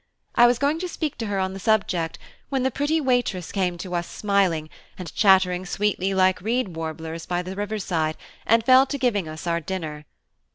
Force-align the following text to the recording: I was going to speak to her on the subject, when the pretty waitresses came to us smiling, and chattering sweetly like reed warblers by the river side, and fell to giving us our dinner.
I 0.33 0.47
was 0.47 0.57
going 0.57 0.79
to 0.79 0.89
speak 0.89 1.19
to 1.19 1.27
her 1.27 1.37
on 1.37 1.53
the 1.53 1.59
subject, 1.59 2.17
when 2.49 2.63
the 2.63 2.71
pretty 2.71 2.99
waitresses 2.99 3.51
came 3.51 3.77
to 3.77 3.93
us 3.93 4.07
smiling, 4.09 4.67
and 4.97 5.13
chattering 5.13 5.63
sweetly 5.63 6.11
like 6.15 6.41
reed 6.41 6.69
warblers 6.75 7.27
by 7.27 7.43
the 7.43 7.55
river 7.55 7.77
side, 7.77 8.17
and 8.43 8.65
fell 8.65 8.87
to 8.87 8.97
giving 8.97 9.27
us 9.29 9.45
our 9.45 9.59
dinner. 9.59 10.05